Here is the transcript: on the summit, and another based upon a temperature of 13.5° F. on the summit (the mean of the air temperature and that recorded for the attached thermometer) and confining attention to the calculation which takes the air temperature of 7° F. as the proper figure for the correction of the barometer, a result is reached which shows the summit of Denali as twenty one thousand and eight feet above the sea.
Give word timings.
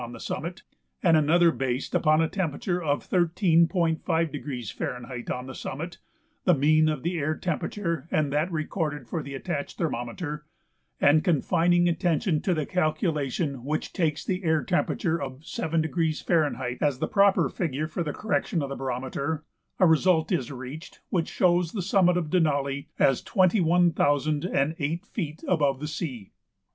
on 0.01 0.13
the 0.13 0.19
summit, 0.19 0.63
and 1.03 1.15
another 1.15 1.51
based 1.51 1.93
upon 1.93 2.23
a 2.23 2.27
temperature 2.27 2.81
of 2.81 3.07
13.5° 3.07 4.81
F. 4.81 5.31
on 5.31 5.45
the 5.45 5.53
summit 5.53 5.99
(the 6.45 6.55
mean 6.55 6.89
of 6.89 7.03
the 7.03 7.19
air 7.19 7.35
temperature 7.35 8.07
and 8.09 8.33
that 8.33 8.51
recorded 8.51 9.07
for 9.07 9.21
the 9.21 9.35
attached 9.35 9.77
thermometer) 9.77 10.43
and 10.99 11.23
confining 11.23 11.87
attention 11.87 12.41
to 12.41 12.55
the 12.55 12.65
calculation 12.65 13.63
which 13.63 13.93
takes 13.93 14.25
the 14.25 14.43
air 14.43 14.63
temperature 14.63 15.21
of 15.21 15.41
7° 15.41 15.83
F. 16.77 16.81
as 16.81 16.97
the 16.97 17.07
proper 17.07 17.47
figure 17.47 17.87
for 17.87 18.01
the 18.01 18.11
correction 18.11 18.63
of 18.63 18.69
the 18.69 18.75
barometer, 18.75 19.43
a 19.77 19.85
result 19.85 20.31
is 20.31 20.51
reached 20.51 20.99
which 21.11 21.29
shows 21.29 21.73
the 21.73 21.83
summit 21.83 22.17
of 22.17 22.31
Denali 22.31 22.87
as 22.97 23.21
twenty 23.21 23.61
one 23.61 23.91
thousand 23.91 24.45
and 24.45 24.73
eight 24.79 25.05
feet 25.05 25.43
above 25.47 25.79
the 25.79 25.87
sea. 25.87 26.31